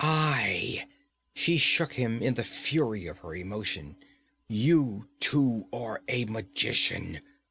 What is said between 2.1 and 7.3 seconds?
in the fury of her emotion. 'You too are a magician!